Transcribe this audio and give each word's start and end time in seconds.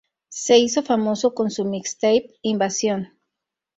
Se 0.29 0.57
hizo 0.57 0.81
famoso 0.81 1.35
con 1.35 1.51
su 1.51 1.63
mixtape 1.63 2.31
"Invasion! 2.41 3.09